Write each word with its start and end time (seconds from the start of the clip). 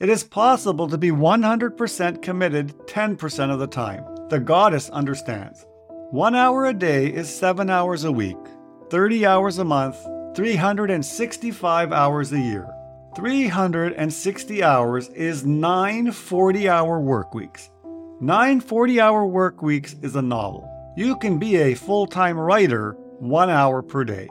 It 0.00 0.08
is 0.08 0.24
possible 0.24 0.88
to 0.88 0.96
be 0.96 1.10
100% 1.10 2.22
committed 2.22 2.68
10% 2.86 3.52
of 3.52 3.58
the 3.58 3.66
time. 3.66 4.02
The 4.30 4.40
goddess 4.40 4.88
understands. 4.88 5.66
One 6.10 6.34
hour 6.34 6.64
a 6.64 6.72
day 6.72 7.08
is 7.08 7.28
seven 7.28 7.68
hours 7.68 8.04
a 8.04 8.10
week, 8.10 8.38
30 8.88 9.26
hours 9.26 9.58
a 9.58 9.64
month, 9.64 9.98
365 10.34 11.92
hours 11.92 12.32
a 12.32 12.40
year. 12.40 12.66
360 13.14 14.62
hours 14.62 15.08
is 15.10 15.44
nine 15.44 16.12
40 16.12 16.66
hour 16.66 16.98
work 16.98 17.34
weeks. 17.34 17.68
Nine 18.22 18.60
40 18.62 19.00
hour 19.02 19.26
work 19.26 19.60
weeks 19.60 19.96
is 20.00 20.16
a 20.16 20.22
novel. 20.22 20.66
You 20.96 21.14
can 21.16 21.38
be 21.38 21.56
a 21.56 21.74
full 21.74 22.06
time 22.06 22.38
writer 22.38 22.92
one 23.18 23.50
hour 23.50 23.82
per 23.82 24.04
day. 24.04 24.30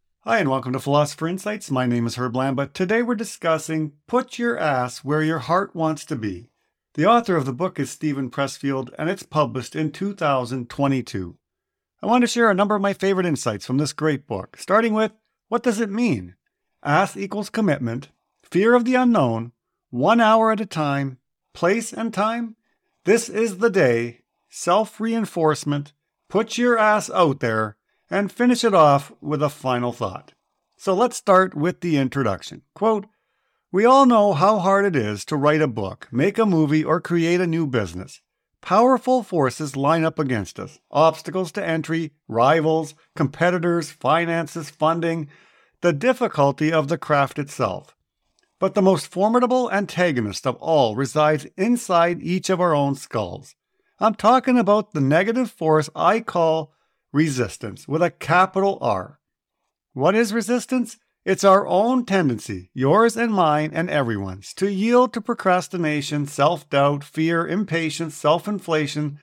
Hi, 0.23 0.37
and 0.37 0.51
welcome 0.51 0.73
to 0.73 0.79
Philosopher 0.79 1.27
Insights. 1.27 1.71
My 1.71 1.87
name 1.87 2.05
is 2.05 2.13
Herb 2.13 2.33
Lamba. 2.33 2.71
Today 2.71 3.01
we're 3.01 3.15
discussing 3.15 3.93
Put 4.05 4.37
Your 4.37 4.55
Ass 4.55 5.03
Where 5.03 5.23
Your 5.23 5.39
Heart 5.39 5.75
Wants 5.75 6.05
to 6.05 6.15
Be. 6.15 6.51
The 6.93 7.07
author 7.07 7.35
of 7.35 7.47
the 7.47 7.51
book 7.51 7.79
is 7.79 7.89
Steven 7.89 8.29
Pressfield, 8.29 8.93
and 8.99 9.09
it's 9.09 9.23
published 9.23 9.75
in 9.75 9.91
2022. 9.91 11.37
I 12.03 12.05
want 12.05 12.21
to 12.21 12.27
share 12.27 12.51
a 12.51 12.53
number 12.53 12.75
of 12.75 12.83
my 12.83 12.93
favorite 12.93 13.25
insights 13.25 13.65
from 13.65 13.79
this 13.79 13.93
great 13.93 14.27
book, 14.27 14.57
starting 14.59 14.93
with 14.93 15.11
what 15.47 15.63
does 15.63 15.79
it 15.79 15.89
mean? 15.89 16.35
Ass 16.83 17.17
equals 17.17 17.49
commitment, 17.49 18.09
fear 18.43 18.75
of 18.75 18.85
the 18.85 18.93
unknown, 18.93 19.53
one 19.89 20.21
hour 20.21 20.51
at 20.51 20.61
a 20.61 20.67
time, 20.67 21.17
place 21.55 21.91
and 21.91 22.13
time. 22.13 22.55
This 23.05 23.27
is 23.27 23.57
the 23.57 23.71
day, 23.71 24.21
self 24.51 25.01
reinforcement, 25.01 25.93
put 26.29 26.59
your 26.59 26.77
ass 26.77 27.09
out 27.09 27.39
there, 27.39 27.75
and 28.11 28.31
finish 28.31 28.63
it 28.63 28.75
off 28.75 29.11
with 29.21 29.41
a 29.41 29.49
final 29.49 29.93
thought. 29.93 30.33
So 30.77 30.93
let's 30.93 31.15
start 31.15 31.55
with 31.55 31.79
the 31.79 31.97
introduction. 31.97 32.63
Quote, 32.75 33.07
we 33.71 33.85
all 33.85 34.05
know 34.05 34.33
how 34.33 34.59
hard 34.59 34.83
it 34.83 34.97
is 34.97 35.23
to 35.25 35.37
write 35.37 35.61
a 35.61 35.67
book, 35.67 36.09
make 36.11 36.37
a 36.37 36.45
movie, 36.45 36.83
or 36.83 36.99
create 36.99 37.39
a 37.39 37.47
new 37.47 37.65
business. 37.65 38.21
Powerful 38.61 39.23
forces 39.23 39.77
line 39.77 40.03
up 40.03 40.19
against 40.19 40.59
us 40.59 40.79
obstacles 40.91 41.53
to 41.53 41.65
entry, 41.65 42.11
rivals, 42.27 42.93
competitors, 43.15 43.89
finances, 43.89 44.69
funding, 44.69 45.29
the 45.79 45.93
difficulty 45.93 46.71
of 46.71 46.89
the 46.89 46.97
craft 46.97 47.39
itself. 47.39 47.95
But 48.59 48.75
the 48.75 48.81
most 48.81 49.07
formidable 49.07 49.71
antagonist 49.71 50.45
of 50.45 50.55
all 50.57 50.95
resides 50.95 51.47
inside 51.57 52.21
each 52.21 52.49
of 52.49 52.59
our 52.59 52.75
own 52.75 52.95
skulls. 52.95 53.55
I'm 53.99 54.15
talking 54.15 54.57
about 54.57 54.93
the 54.93 55.01
negative 55.01 55.49
force 55.49 55.89
I 55.95 56.19
call 56.19 56.73
resistance 57.13 57.87
with 57.87 58.01
a 58.01 58.11
capital 58.11 58.77
R. 58.81 59.19
What 59.93 60.15
is 60.15 60.33
resistance? 60.33 60.97
It's 61.23 61.43
our 61.43 61.67
own 61.67 62.05
tendency, 62.05 62.71
yours 62.73 63.15
and 63.15 63.31
mine 63.31 63.71
and 63.73 63.89
everyone's, 63.89 64.53
to 64.55 64.71
yield 64.71 65.13
to 65.13 65.21
procrastination, 65.21 66.25
self 66.25 66.67
doubt, 66.69 67.03
fear, 67.03 67.47
impatience, 67.47 68.15
self 68.15 68.47
inflation, 68.47 69.19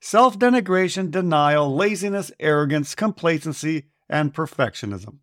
self 0.00 0.38
denigration, 0.38 1.10
denial, 1.10 1.74
laziness, 1.74 2.32
arrogance, 2.40 2.94
complacency, 2.94 3.84
and 4.08 4.32
perfectionism. 4.32 5.18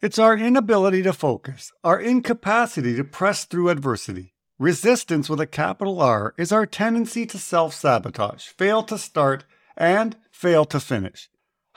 It's 0.00 0.18
our 0.18 0.36
inability 0.36 1.02
to 1.02 1.12
focus, 1.12 1.72
our 1.84 2.00
incapacity 2.00 2.96
to 2.96 3.04
press 3.04 3.44
through 3.44 3.68
adversity. 3.68 4.34
Resistance 4.58 5.30
with 5.30 5.40
a 5.40 5.46
capital 5.46 6.00
R 6.00 6.34
is 6.36 6.50
our 6.50 6.66
tendency 6.66 7.24
to 7.26 7.38
self 7.38 7.72
sabotage, 7.74 8.46
fail 8.46 8.82
to 8.84 8.98
start, 8.98 9.44
and 9.76 10.16
fail 10.32 10.64
to 10.64 10.80
finish. 10.80 11.28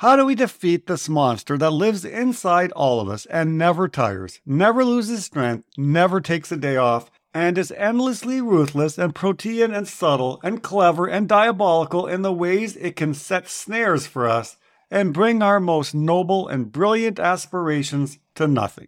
How 0.01 0.15
do 0.15 0.25
we 0.25 0.33
defeat 0.33 0.87
this 0.87 1.07
monster 1.07 1.59
that 1.59 1.69
lives 1.69 2.03
inside 2.03 2.71
all 2.71 3.01
of 3.01 3.07
us 3.07 3.27
and 3.27 3.55
never 3.55 3.87
tires, 3.87 4.41
never 4.47 4.83
loses 4.83 5.25
strength, 5.25 5.67
never 5.77 6.19
takes 6.19 6.51
a 6.51 6.57
day 6.57 6.75
off, 6.75 7.11
and 7.35 7.55
is 7.55 7.71
endlessly 7.77 8.41
ruthless 8.41 8.97
and 8.97 9.13
protean 9.13 9.71
and 9.71 9.87
subtle 9.87 10.39
and 10.43 10.63
clever 10.63 11.05
and 11.05 11.29
diabolical 11.29 12.07
in 12.07 12.23
the 12.23 12.33
ways 12.33 12.75
it 12.77 12.95
can 12.95 13.13
set 13.13 13.47
snares 13.47 14.07
for 14.07 14.27
us 14.27 14.57
and 14.89 15.13
bring 15.13 15.43
our 15.43 15.59
most 15.59 15.93
noble 15.93 16.47
and 16.47 16.71
brilliant 16.71 17.19
aspirations 17.19 18.17
to 18.33 18.47
nothing? 18.47 18.87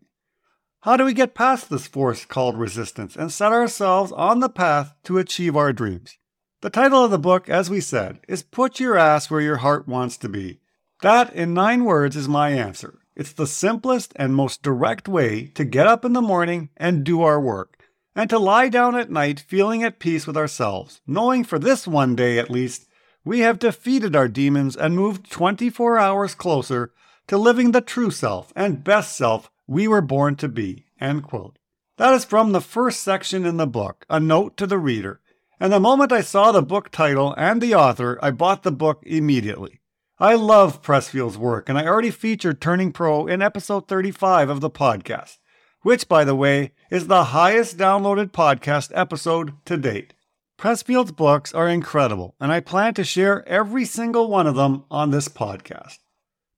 How 0.80 0.98
do 0.98 1.06
we 1.06 1.14
get 1.14 1.36
past 1.36 1.70
this 1.70 1.86
force 1.86 2.26
called 2.26 2.58
resistance 2.58 3.16
and 3.16 3.32
set 3.32 3.52
ourselves 3.52 4.12
on 4.14 4.40
the 4.40 4.50
path 4.50 4.96
to 5.04 5.20
achieve 5.20 5.56
our 5.56 5.74
dreams? 5.74 6.18
The 6.62 6.72
title 6.72 7.06
of 7.06 7.12
the 7.12 7.20
book, 7.20 7.50
as 7.50 7.70
we 7.70 7.82
said, 7.82 8.20
is 8.28 8.42
Put 8.42 8.80
Your 8.80 8.98
Ass 8.98 9.30
Where 9.30 9.42
Your 9.42 9.58
Heart 9.58 9.88
Wants 9.88 10.18
to 10.18 10.28
Be 10.28 10.60
that, 11.04 11.34
in 11.34 11.54
nine 11.54 11.86
words, 11.86 12.16
is 12.16 12.28
my 12.28 12.50
answer. 12.50 13.00
It's 13.16 13.34
the 13.34 13.46
simplest 13.46 14.14
and 14.16 14.34
most 14.34 14.64
direct 14.64 15.08
way 15.08 15.48
to 15.54 15.64
get 15.64 15.86
up 15.86 16.04
in 16.04 16.14
the 16.14 16.22
morning 16.22 16.70
and 16.76 17.04
do 17.04 17.22
our 17.22 17.40
work, 17.40 17.78
and 18.16 18.30
to 18.30 18.40
lie 18.40 18.70
down 18.70 18.96
at 18.96 19.12
night 19.12 19.40
feeling 19.40 19.84
at 19.84 20.00
peace 20.00 20.26
with 20.26 20.36
ourselves, 20.36 21.02
knowing 21.06 21.44
for 21.44 21.60
this 21.60 21.88
one 21.88 22.16
day 22.16 22.40
at 22.40 22.50
least, 22.50 22.88
we 23.24 23.42
have 23.42 23.60
defeated 23.60 24.16
our 24.16 24.28
demons 24.28 24.76
and 24.76 24.96
moved 24.96 25.30
24 25.30 26.00
hours 26.00 26.34
closer 26.36 26.92
to 27.28 27.38
living 27.38 27.72
the 27.72 27.82
true 27.82 28.10
self 28.10 28.52
and 28.56 28.84
best 28.84 29.16
self 29.16 29.52
we 29.68 29.88
were 29.88 30.02
born 30.02 30.36
to 30.38 30.48
be. 30.48 30.86
That 31.98 32.14
is 32.14 32.26
from 32.26 32.52
the 32.52 32.62
first 32.62 33.02
section 33.02 33.46
in 33.46 33.58
the 33.58 33.68
book, 33.68 34.06
a 34.10 34.20
note 34.20 34.58
to 34.58 34.66
the 34.66 34.80
reader. 34.80 35.22
And 35.60 35.72
the 35.72 35.80
moment 35.80 36.12
I 36.12 36.22
saw 36.22 36.52
the 36.52 36.64
book 36.64 36.90
title 36.90 37.34
and 37.38 37.62
the 37.62 37.76
author, 37.76 38.18
I 38.22 38.32
bought 38.32 38.64
the 38.64 38.72
book 38.72 39.04
immediately. 39.06 39.80
I 40.24 40.36
love 40.36 40.82
Pressfield's 40.82 41.38
work, 41.38 41.68
and 41.68 41.78
I 41.78 41.86
already 41.86 42.10
featured 42.10 42.62
Turning 42.62 42.94
Pro 42.94 43.28
in 43.28 43.42
episode 43.42 43.90
35 43.90 44.48
of 44.48 44.62
the 44.62 44.70
podcast, 44.70 45.38
which, 45.82 46.08
by 46.08 46.24
the 46.24 46.34
way, 46.34 46.72
is 46.90 47.08
the 47.08 47.26
highest 47.26 47.78
downloaded 47.78 48.32
podcast 48.32 48.94
episode 48.96 49.52
to 49.66 49.76
date. 49.76 50.14
Pressfield's 50.58 51.12
books 51.12 51.54
are 51.54 51.68
incredible, 51.68 52.36
and 52.40 52.54
I 52.54 52.62
plan 52.62 52.94
to 52.94 53.04
share 53.04 53.46
every 53.50 53.84
single 53.84 54.30
one 54.30 54.48
of 54.48 54.56
them 54.56 54.86
on 54.90 55.12
this 55.12 55.28
podcast. 55.28 55.98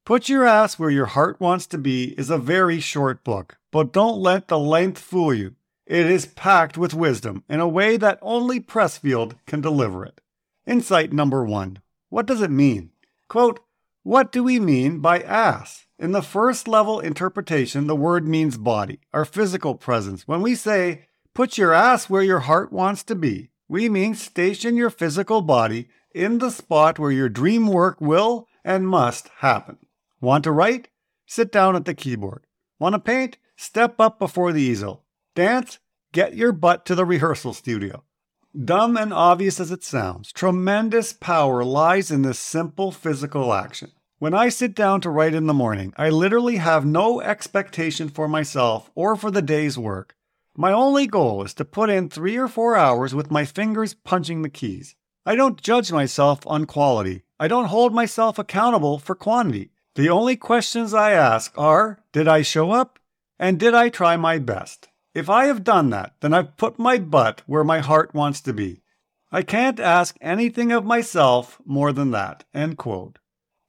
Put 0.05 0.29
Your 0.29 0.45
Ass 0.45 0.77
Where 0.77 0.91
Your 0.91 1.07
Heart 1.07 1.41
Wants 1.41 1.65
to 1.65 1.79
Be 1.79 2.13
is 2.19 2.29
a 2.29 2.37
very 2.37 2.79
short 2.79 3.23
book, 3.23 3.57
but 3.71 3.91
don't 3.91 4.19
let 4.19 4.47
the 4.47 4.59
length 4.59 5.01
fool 5.01 5.33
you. 5.33 5.55
It 5.87 6.05
is 6.05 6.27
packed 6.27 6.77
with 6.77 6.93
wisdom 6.93 7.43
in 7.49 7.59
a 7.59 7.67
way 7.67 7.97
that 7.97 8.19
only 8.21 8.59
Pressfield 8.59 9.39
can 9.47 9.59
deliver 9.59 10.05
it. 10.05 10.21
Insight 10.67 11.11
number 11.11 11.43
one 11.43 11.79
What 12.09 12.27
does 12.27 12.43
it 12.43 12.51
mean? 12.51 12.91
Quote, 13.27 13.59
What 14.03 14.31
do 14.31 14.43
we 14.43 14.59
mean 14.59 14.99
by 14.99 15.19
ass? 15.19 15.85
In 15.97 16.11
the 16.11 16.21
first 16.21 16.67
level 16.67 16.99
interpretation, 16.99 17.87
the 17.87 17.95
word 17.95 18.27
means 18.27 18.57
body, 18.57 18.99
our 19.13 19.25
physical 19.25 19.75
presence. 19.75 20.27
When 20.27 20.41
we 20.41 20.55
say, 20.55 21.07
put 21.33 21.57
your 21.57 21.73
ass 21.73 22.09
where 22.09 22.21
your 22.21 22.41
heart 22.41 22.71
wants 22.71 23.03
to 23.05 23.15
be, 23.15 23.51
we 23.67 23.89
mean 23.89 24.13
station 24.13 24.75
your 24.75 24.89
physical 24.89 25.41
body 25.41 25.87
in 26.13 26.37
the 26.39 26.51
spot 26.51 26.99
where 26.99 27.11
your 27.11 27.29
dream 27.29 27.67
work 27.67 27.99
will 27.99 28.47
and 28.63 28.87
must 28.87 29.29
happen. 29.39 29.77
Want 30.19 30.43
to 30.43 30.51
write? 30.51 30.89
Sit 31.25 31.51
down 31.51 31.75
at 31.75 31.85
the 31.85 31.93
keyboard. 31.93 32.45
Want 32.77 32.93
to 32.93 32.99
paint? 32.99 33.37
Step 33.55 33.99
up 33.99 34.19
before 34.19 34.51
the 34.51 34.61
easel. 34.61 35.03
Dance? 35.33 35.79
Get 36.11 36.35
your 36.35 36.51
butt 36.51 36.85
to 36.85 36.95
the 36.95 37.05
rehearsal 37.05 37.53
studio. 37.53 38.03
Dumb 38.63 38.95
and 38.95 39.11
obvious 39.11 39.59
as 39.59 39.69
it 39.69 39.83
sounds, 39.83 40.31
tremendous 40.31 41.11
power 41.11 41.65
lies 41.65 42.09
in 42.09 42.21
this 42.21 42.39
simple 42.39 42.89
physical 42.89 43.53
action. 43.53 43.91
When 44.17 44.33
I 44.33 44.47
sit 44.47 44.73
down 44.73 45.01
to 45.01 45.09
write 45.09 45.33
in 45.33 45.45
the 45.45 45.53
morning, 45.53 45.93
I 45.97 46.09
literally 46.09 46.55
have 46.55 46.85
no 46.85 47.19
expectation 47.19 48.07
for 48.07 48.29
myself 48.29 48.89
or 48.95 49.17
for 49.17 49.29
the 49.29 49.41
day's 49.41 49.77
work. 49.77 50.15
My 50.55 50.71
only 50.71 51.05
goal 51.05 51.43
is 51.43 51.53
to 51.55 51.65
put 51.65 51.89
in 51.89 52.07
three 52.07 52.37
or 52.37 52.47
four 52.47 52.77
hours 52.77 53.13
with 53.13 53.29
my 53.29 53.43
fingers 53.43 53.93
punching 53.93 54.41
the 54.41 54.49
keys. 54.49 54.95
I 55.25 55.35
don't 55.35 55.61
judge 55.61 55.91
myself 55.91 56.39
on 56.47 56.63
quality. 56.63 57.23
I 57.37 57.49
don't 57.49 57.65
hold 57.65 57.93
myself 57.93 58.39
accountable 58.39 58.99
for 58.99 59.15
quantity. 59.15 59.71
The 59.95 60.09
only 60.09 60.37
questions 60.37 60.93
I 60.93 61.11
ask 61.11 61.51
are 61.57 61.99
Did 62.13 62.29
I 62.29 62.41
show 62.41 62.71
up? 62.71 62.99
And 63.37 63.59
did 63.59 63.73
I 63.73 63.89
try 63.89 64.15
my 64.15 64.39
best? 64.39 64.87
If 65.15 65.29
I 65.29 65.45
have 65.45 65.63
done 65.63 65.91
that, 65.91 66.15
then 66.19 66.33
I've 66.33 66.57
put 66.57 66.77
my 66.77 66.97
butt 66.97 67.41
where 67.47 67.63
my 67.63 67.79
heart 67.79 68.13
wants 68.13 68.41
to 68.41 68.53
be. 68.53 68.81
I 69.31 69.43
can't 69.43 69.79
ask 69.79 70.17
anything 70.19 70.73
of 70.73 70.83
myself 70.83 71.61
more 71.65 71.93
than 71.93 72.11
that. 72.11 72.43
End 72.53 72.77
quote. 72.77 73.19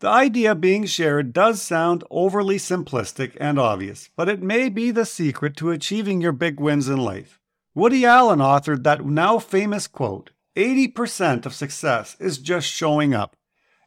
The 0.01 0.09
idea 0.09 0.57
being 0.57 0.87
shared 0.87 1.33
does 1.33 1.63
sound 1.63 2.03
overly 2.11 2.57
simplistic 2.57 3.37
and 3.41 3.61
obvious, 3.61 4.11
but 4.17 4.29
it 4.29 4.43
may 4.43 4.69
be 4.69 4.91
the 4.91 5.07
secret 5.07 5.57
to 5.59 5.71
achieving 5.71 6.21
your 6.21 6.33
big 6.33 6.59
wins 6.59 6.89
in 6.89 6.99
life. 6.99 7.39
Woody 7.77 8.05
Allen 8.05 8.41
authored 8.41 8.83
that 8.83 9.07
now 9.07 9.39
famous 9.39 9.87
quote 9.87 10.31
80% 10.57 11.47
of 11.47 11.55
success 11.55 12.17
is 12.19 12.39
just 12.39 12.67
showing 12.67 13.15
up. 13.15 13.37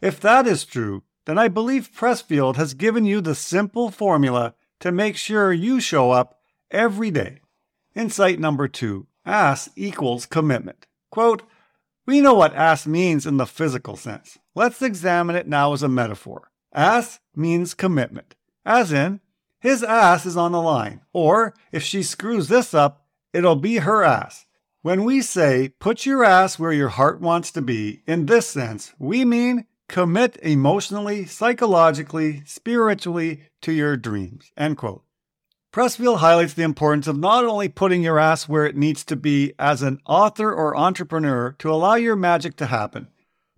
If 0.02 0.22
that 0.22 0.48
is 0.48 0.64
true, 0.64 1.04
then 1.26 1.38
I 1.38 1.50
believe 1.50 1.92
Pressfield 1.94 2.56
has 2.56 2.74
given 2.74 3.04
you 3.04 3.20
the 3.20 3.36
simple 3.36 3.92
formula 3.92 4.56
to 4.80 4.94
make 4.94 5.18
sure 5.18 5.52
you 5.52 5.82
show 5.82 6.12
up 6.12 6.40
every 6.72 7.12
day. 7.12 7.42
Insight 7.96 8.40
number 8.40 8.68
two 8.68 9.08
ass 9.26 9.70
equals 9.76 10.26
commitment. 10.26 10.88
Quote, 11.12 11.44
we 12.06 12.22
know 12.22 12.34
what 12.34 12.56
ass 12.56 12.88
means 12.88 13.26
in 13.26 13.38
the 13.38 13.46
physical 13.46 13.96
sense. 13.96 14.40
Let's 14.56 14.82
examine 14.82 15.36
it 15.36 15.48
now 15.48 15.74
as 15.74 15.84
a 15.84 15.88
metaphor. 15.88 16.50
Ass 16.74 17.20
means 17.36 17.74
commitment, 17.74 18.36
as 18.66 18.92
in, 18.92 19.22
his 19.60 19.84
ass 19.84 20.26
is 20.26 20.38
on 20.38 20.52
the 20.52 20.62
line, 20.62 21.02
or 21.14 21.54
if 21.72 21.84
she 21.84 22.02
screws 22.02 22.48
this 22.48 22.74
up, 22.74 23.06
it'll 23.34 23.56
be 23.56 23.78
her 23.78 24.04
ass. 24.04 24.46
When 24.82 25.04
we 25.04 25.22
say 25.22 25.70
put 25.80 26.06
your 26.06 26.24
ass 26.24 26.58
where 26.58 26.72
your 26.72 26.90
heart 26.90 27.20
wants 27.20 27.52
to 27.52 27.62
be, 27.62 28.02
in 28.08 28.26
this 28.26 28.48
sense, 28.48 28.94
we 28.98 29.26
mean 29.26 29.66
commit 29.90 30.38
emotionally, 30.42 31.26
psychologically, 31.26 32.44
spiritually 32.46 33.42
to 33.62 33.74
your 33.74 33.98
dreams. 33.98 34.52
End 34.56 34.78
quote. 34.78 35.04
Pressfield 35.72 36.18
highlights 36.18 36.56
the 36.56 36.64
importance 36.64 37.06
of 37.06 37.20
not 37.20 37.46
only 37.46 37.70
putting 37.70 38.02
your 38.02 38.18
ass 38.18 38.50
where 38.50 38.66
it 38.66 38.76
needs 38.76 39.04
to 39.04 39.16
be 39.16 39.54
as 39.60 39.84
an 39.84 40.00
author 40.04 40.52
or 40.52 40.76
entrepreneur 40.76 41.56
to 41.60 41.72
allow 41.72 41.94
your 41.94 42.16
magic 42.16 42.56
to 42.56 42.66
happen, 42.66 43.08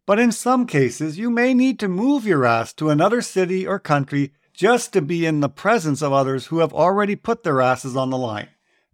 but 0.06 0.20
in 0.20 0.34
some 0.34 0.68
cases 0.68 1.18
you 1.18 1.30
may 1.30 1.54
need 1.54 1.80
to 1.80 1.88
move 1.88 2.26
your 2.26 2.44
ass 2.44 2.74
to 2.74 2.90
another 2.90 3.22
city 3.22 3.66
or 3.66 3.80
country 3.80 4.34
just 4.54 4.92
to 4.92 5.02
be 5.02 5.26
in 5.26 5.40
the 5.40 5.48
presence 5.48 6.02
of 6.02 6.12
others 6.12 6.48
who 6.48 6.60
have 6.60 6.74
already 6.74 7.16
put 7.16 7.44
their 7.44 7.62
asses 7.62 7.96
on 7.96 8.10
the 8.10 8.18
line. 8.18 8.50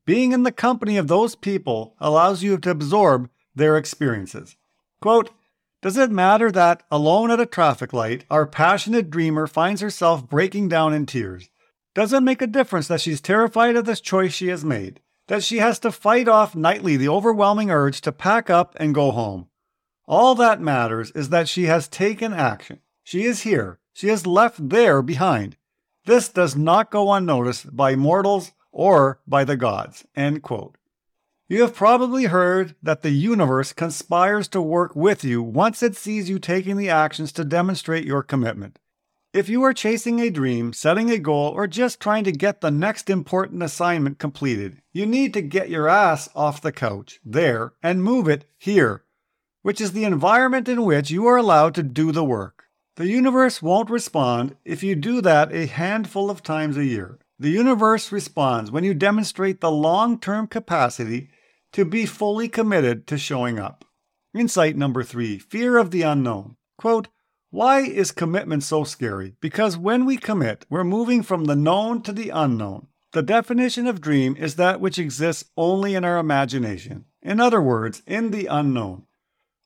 Being 0.05 0.31
in 0.31 0.43
the 0.43 0.51
company 0.51 0.95
of 0.95 1.07
those 1.07 1.33
people 1.33 1.95
allows 1.99 2.43
you 2.43 2.55
to 2.59 2.69
absorb 2.69 3.31
their 3.55 3.77
experiences. 3.77 4.55
Quote, 5.01 5.31
does 5.81 5.97
it 5.97 6.11
matter 6.11 6.51
that, 6.51 6.83
alone 6.91 7.31
at 7.31 7.39
a 7.39 7.47
traffic 7.47 7.93
light, 7.93 8.25
our 8.29 8.45
passionate 8.45 9.09
dreamer 9.09 9.47
finds 9.47 9.81
herself 9.81 10.27
breaking 10.29 10.69
down 10.69 10.93
in 10.93 11.07
tears? 11.07 11.49
Does 11.97 12.13
it 12.13 12.21
make 12.21 12.43
a 12.43 12.47
difference 12.47 12.87
that 12.89 13.01
she's 13.01 13.19
terrified 13.19 13.75
of 13.75 13.85
this 13.85 13.99
choice 13.99 14.31
she 14.31 14.49
has 14.49 14.63
made? 14.63 15.01
That 15.29 15.43
she 15.43 15.57
has 15.57 15.79
to 15.79 15.91
fight 15.91 16.27
off 16.27 16.55
nightly 16.55 16.95
the 16.95 17.09
overwhelming 17.09 17.71
urge 17.71 18.01
to 18.01 18.11
pack 18.11 18.51
up 18.51 18.75
and 18.79 18.93
go 18.93 19.09
home? 19.09 19.47
All 20.07 20.35
that 20.35 20.61
matters 20.61 21.09
is 21.15 21.29
that 21.29 21.49
she 21.49 21.63
has 21.63 21.87
taken 21.87 22.33
action. 22.33 22.81
She 23.03 23.23
is 23.23 23.41
here. 23.41 23.79
She 23.93 24.09
is 24.09 24.27
left 24.27 24.69
there 24.69 25.01
behind. 25.01 25.57
This 26.05 26.29
does 26.29 26.55
not 26.55 26.91
go 26.91 27.11
unnoticed 27.11 27.75
by 27.75 27.95
mortals 27.95 28.51
or 28.71 29.19
by 29.25 29.43
the 29.43 29.57
gods. 29.57 30.05
End 30.15 30.43
quote. 30.43 30.77
You 31.49 31.63
have 31.63 31.73
probably 31.73 32.25
heard 32.25 32.75
that 32.83 33.01
the 33.01 33.09
universe 33.09 33.73
conspires 33.73 34.47
to 34.49 34.61
work 34.61 34.95
with 34.95 35.23
you 35.23 35.41
once 35.41 35.81
it 35.81 35.95
sees 35.95 36.29
you 36.29 36.37
taking 36.37 36.77
the 36.77 36.91
actions 36.91 37.31
to 37.31 37.43
demonstrate 37.43 38.05
your 38.05 38.21
commitment. 38.21 38.77
If 39.33 39.49
you 39.49 39.61
are 39.63 39.73
chasing 39.73 40.19
a 40.19 40.29
dream, 40.29 40.73
setting 40.73 41.09
a 41.09 41.17
goal, 41.17 41.51
or 41.51 41.67
just 41.67 41.99
trying 41.99 42.23
to 42.23 42.31
get 42.31 42.61
the 42.61 42.71
next 42.71 43.09
important 43.09 43.61
assignment 43.61 44.19
completed, 44.19 44.81
you 44.93 45.05
need 45.05 45.33
to 45.33 45.41
get 45.41 45.69
your 45.69 45.89
ass 45.89 46.29
off 46.33 46.61
the 46.61 46.71
couch, 46.71 47.19
there, 47.25 47.73
and 47.83 48.03
move 48.03 48.27
it 48.29 48.45
here, 48.57 49.03
which 49.63 49.81
is 49.81 49.91
the 49.91 50.05
environment 50.05 50.69
in 50.69 50.83
which 50.83 51.11
you 51.11 51.27
are 51.27 51.37
allowed 51.37 51.75
to 51.75 51.83
do 51.83 52.11
the 52.11 52.23
work. 52.23 52.63
The 52.95 53.07
universe 53.07 53.61
won't 53.61 53.89
respond 53.89 54.55
if 54.65 54.81
you 54.81 54.95
do 54.95 55.21
that 55.21 55.53
a 55.53 55.67
handful 55.67 56.31
of 56.31 56.41
times 56.41 56.77
a 56.77 56.85
year. 56.85 57.19
The 57.37 57.51
universe 57.51 58.11
responds 58.11 58.71
when 58.71 58.83
you 58.83 58.95
demonstrate 58.95 59.61
the 59.61 59.69
long 59.69 60.19
term 60.19 60.47
capacity 60.47 61.29
to 61.73 61.85
be 61.85 62.07
fully 62.07 62.49
committed 62.49 63.05
to 63.07 63.17
showing 63.17 63.59
up. 63.59 63.85
Insight 64.33 64.75
number 64.75 65.03
three 65.03 65.37
fear 65.37 65.77
of 65.77 65.91
the 65.91 66.01
unknown. 66.01 66.55
Quote, 66.79 67.09
why 67.49 67.79
is 67.79 68.11
commitment 68.11 68.63
so 68.63 68.83
scary? 68.83 69.35
Because 69.39 69.77
when 69.77 70.03
we 70.03 70.17
commit, 70.17 70.65
we're 70.69 70.83
moving 70.83 71.23
from 71.23 71.45
the 71.45 71.55
known 71.55 72.01
to 72.01 72.11
the 72.11 72.29
unknown. 72.29 72.87
The 73.13 73.21
definition 73.23 73.87
of 73.87 74.01
dream 74.01 74.35
is 74.37 74.55
that 74.55 74.81
which 74.81 74.99
exists 74.99 75.49
only 75.55 75.95
in 75.95 76.03
our 76.03 76.17
imagination. 76.17 77.05
In 77.21 77.39
other 77.39 77.61
words, 77.61 78.03
in 78.05 78.31
the 78.31 78.47
unknown. 78.47 79.03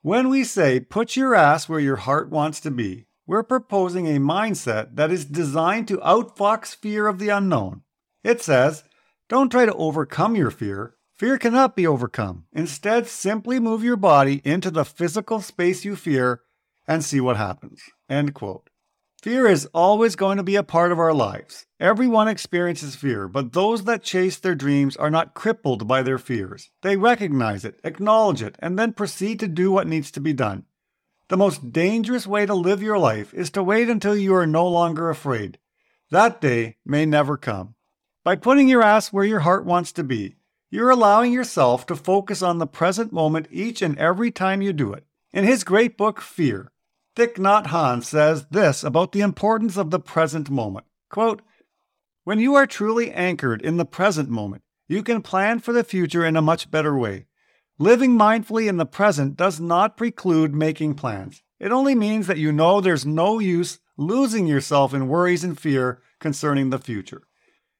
When 0.04 0.30
we 0.30 0.44
say, 0.44 0.80
put 0.80 1.16
your 1.16 1.34
ass 1.34 1.68
where 1.68 1.80
your 1.80 1.96
heart 1.96 2.30
wants 2.30 2.60
to 2.62 2.72
be, 2.72 3.08
we're 3.26 3.44
proposing 3.44 4.08
a 4.08 4.20
mindset 4.20 4.96
that 4.96 5.12
is 5.12 5.26
designed 5.26 5.88
to 5.88 5.98
outfox 5.98 6.76
fear 6.76 7.08
of 7.08 7.18
the 7.18 7.30
unknown. 7.30 7.82
It 8.24 8.44
says, 8.44 8.84
don't 9.28 9.50
try 9.50 9.66
to 9.66 9.74
overcome 9.74 10.36
your 10.36 10.52
fear. 10.52 10.96
Fear 11.16 11.40
cannot 11.40 11.76
be 11.76 11.88
overcome. 11.88 12.46
Instead, 12.54 13.08
simply 13.08 13.60
move 13.60 13.84
your 13.84 13.96
body 13.96 14.42
into 14.44 14.70
the 14.70 14.86
physical 14.86 15.42
space 15.42 15.84
you 15.84 15.96
fear 15.96 16.42
and 16.92 17.06
see 17.06 17.22
what 17.22 17.38
happens. 17.38 17.82
End 18.10 18.34
quote. 18.34 18.70
Fear 19.22 19.48
is 19.48 19.68
always 19.74 20.18
going 20.18 20.36
to 20.38 20.44
be 20.44 20.58
a 20.58 20.64
part 20.64 20.92
of 20.92 21.00
our 21.00 21.14
lives. 21.14 21.66
Everyone 21.80 22.28
experiences 22.28 22.96
fear, 22.96 23.30
but 23.30 23.54
those 23.54 23.86
that 23.86 24.04
chase 24.04 24.38
their 24.38 24.56
dreams 24.56 24.98
are 24.98 25.10
not 25.10 25.34
crippled 25.34 25.88
by 25.88 26.02
their 26.02 26.18
fears. 26.18 26.70
They 26.82 26.98
recognize 26.98 27.64
it, 27.64 27.80
acknowledge 27.86 28.42
it, 28.42 28.56
and 28.60 28.78
then 28.78 28.92
proceed 28.92 29.40
to 29.40 29.48
do 29.48 29.72
what 29.72 29.88
needs 29.88 30.12
to 30.12 30.20
be 30.20 30.34
done. 30.34 30.66
The 31.30 31.38
most 31.38 31.72
dangerous 31.72 32.28
way 32.28 32.46
to 32.46 32.54
live 32.54 32.84
your 32.84 32.98
life 32.98 33.34
is 33.34 33.52
to 33.52 33.64
wait 33.64 33.88
until 33.88 34.18
you 34.18 34.36
are 34.36 34.48
no 34.48 34.68
longer 34.68 35.10
afraid. 35.10 35.60
That 36.10 36.42
day 36.42 36.76
may 36.84 37.06
never 37.06 37.38
come. 37.38 37.76
By 38.26 38.36
putting 38.36 38.68
your 38.68 38.84
ass 38.84 39.14
where 39.14 39.24
your 39.24 39.42
heart 39.42 39.64
wants 39.64 39.94
to 39.94 40.04
be, 40.04 40.36
you're 40.70 40.90
allowing 40.90 41.32
yourself 41.32 41.86
to 41.86 41.96
focus 41.96 42.42
on 42.42 42.58
the 42.58 42.68
present 42.68 43.14
moment 43.14 43.48
each 43.50 43.82
and 43.82 43.98
every 43.98 44.30
time 44.30 44.62
you 44.62 44.74
do 44.74 44.92
it. 44.92 45.06
In 45.32 45.46
his 45.46 45.64
great 45.64 45.96
book, 45.96 46.20
Fear, 46.20 46.71
Thich 47.16 47.34
Nhat 47.36 47.68
Hanh 47.68 48.04
says 48.04 48.46
this 48.52 48.84
about 48.84 49.12
the 49.12 49.20
importance 49.20 49.76
of 49.76 49.92
the 49.92 50.00
present 50.00 50.50
moment. 50.50 50.86
Quote, 51.10 51.42
when 52.24 52.40
you 52.40 52.56
are 52.56 52.68
truly 52.68 53.12
anchored 53.12 53.62
in 53.62 53.78
the 53.78 53.86
present 53.86 54.30
moment, 54.30 54.64
you 54.88 55.04
can 55.04 55.22
plan 55.22 55.60
for 55.60 55.74
the 55.74 55.84
future 55.84 56.24
in 56.24 56.38
a 56.38 56.42
much 56.42 56.72
better 56.72 56.98
way. 56.98 57.26
Living 57.78 58.18
mindfully 58.18 58.70
in 58.70 58.78
the 58.78 58.86
present 58.86 59.36
does 59.36 59.60
not 59.60 59.98
preclude 59.98 60.54
making 60.54 60.94
plans. 60.94 61.42
It 61.60 61.72
only 61.72 61.96
means 61.96 62.28
that 62.28 62.38
you 62.38 62.52
know 62.52 62.80
there's 62.80 63.06
no 63.06 63.40
use 63.40 63.80
losing 63.98 64.48
yourself 64.48 64.94
in 64.94 65.08
worries 65.08 65.44
and 65.44 65.60
fear 65.60 66.02
concerning 66.20 66.70
the 66.70 66.80
future. 66.80 67.24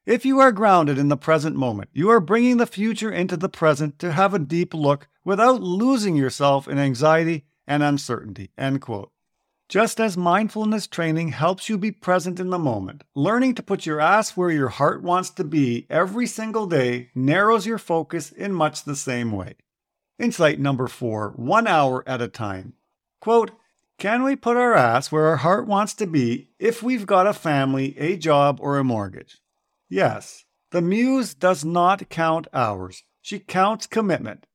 If 0.04 0.26
you 0.26 0.40
are 0.40 0.52
grounded 0.52 0.98
in 0.98 1.08
the 1.08 1.16
present 1.16 1.54
moment, 1.54 1.90
you 1.92 2.10
are 2.10 2.20
bringing 2.20 2.56
the 2.56 2.66
future 2.66 3.12
into 3.12 3.36
the 3.36 3.48
present 3.48 3.98
to 4.00 4.12
have 4.12 4.34
a 4.34 4.38
deep 4.40 4.74
look 4.74 5.08
without 5.24 5.62
losing 5.62 6.16
yourself 6.16 6.66
in 6.66 6.78
anxiety 6.78 7.44
and 7.66 7.82
uncertainty. 7.82 8.50
End 8.58 8.80
quote. 8.80 9.11
Just 9.72 9.98
as 9.98 10.18
mindfulness 10.18 10.86
training 10.86 11.28
helps 11.28 11.70
you 11.70 11.78
be 11.78 11.90
present 11.90 12.38
in 12.38 12.50
the 12.50 12.58
moment, 12.58 13.04
learning 13.14 13.54
to 13.54 13.62
put 13.62 13.86
your 13.86 14.02
ass 14.02 14.36
where 14.36 14.50
your 14.50 14.68
heart 14.68 15.02
wants 15.02 15.30
to 15.30 15.44
be 15.44 15.86
every 15.88 16.26
single 16.26 16.66
day 16.66 17.08
narrows 17.14 17.64
your 17.64 17.78
focus 17.78 18.30
in 18.30 18.52
much 18.52 18.84
the 18.84 18.94
same 18.94 19.32
way. 19.32 19.54
Insight 20.18 20.60
number 20.60 20.88
four 20.88 21.32
one 21.36 21.66
hour 21.66 22.06
at 22.06 22.20
a 22.20 22.28
time. 22.28 22.74
Quote, 23.18 23.52
can 23.98 24.24
we 24.24 24.36
put 24.36 24.58
our 24.58 24.74
ass 24.74 25.10
where 25.10 25.24
our 25.24 25.36
heart 25.36 25.66
wants 25.66 25.94
to 25.94 26.06
be 26.06 26.50
if 26.58 26.82
we've 26.82 27.06
got 27.06 27.26
a 27.26 27.32
family, 27.32 27.96
a 27.98 28.18
job, 28.18 28.58
or 28.60 28.76
a 28.76 28.84
mortgage? 28.84 29.38
Yes, 29.88 30.44
the 30.70 30.82
muse 30.82 31.32
does 31.32 31.64
not 31.64 32.10
count 32.10 32.46
hours, 32.52 33.04
she 33.22 33.38
counts 33.38 33.86
commitment. 33.86 34.46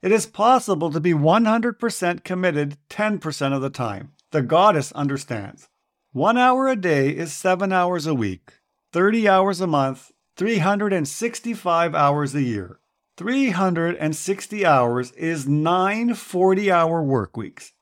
It 0.00 0.10
is 0.10 0.24
possible 0.24 0.90
to 0.90 1.00
be 1.00 1.12
100% 1.12 2.24
committed 2.24 2.78
10% 2.88 3.52
of 3.52 3.60
the 3.60 3.68
time. 3.68 4.12
The 4.34 4.42
goddess 4.42 4.90
understands. 4.90 5.68
One 6.10 6.36
hour 6.36 6.66
a 6.66 6.74
day 6.74 7.10
is 7.10 7.32
seven 7.32 7.72
hours 7.72 8.04
a 8.04 8.16
week, 8.16 8.54
30 8.92 9.28
hours 9.28 9.60
a 9.60 9.68
month, 9.68 10.10
365 10.34 11.94
hours 11.94 12.34
a 12.34 12.42
year. 12.42 12.80
360 13.16 14.66
hours 14.66 15.12
is 15.12 15.46
nine 15.46 16.14
40 16.14 16.72
hour 16.72 17.00
work 17.00 17.36
weeks. 17.36 17.74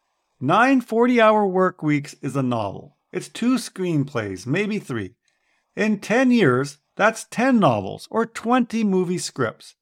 Nine 0.42 0.82
40 0.82 1.22
hour 1.22 1.46
work 1.46 1.82
weeks 1.82 2.14
is 2.20 2.36
a 2.36 2.42
novel. 2.42 2.98
It's 3.12 3.30
two 3.30 3.54
screenplays, 3.54 4.46
maybe 4.46 4.78
three. 4.78 5.14
In 5.74 6.00
10 6.00 6.32
years, 6.32 6.80
that's 6.96 7.24
10 7.30 7.60
novels 7.60 8.06
or 8.10 8.26
20 8.26 8.84
movie 8.84 9.16
scripts. 9.16 9.76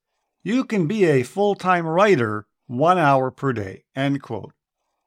You 0.45 0.63
can 0.63 0.87
be 0.87 1.05
a 1.07 1.25
full 1.25 1.57
time 1.57 1.85
writer 1.85 2.47
one 2.69 2.97
hour 2.97 3.33
per 3.33 3.53
day. 3.53 3.83
End 3.97 4.23
quote. 4.23 4.53